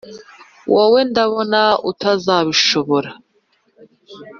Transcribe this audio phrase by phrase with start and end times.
[0.73, 3.09] wowe ndabona utazabishobora,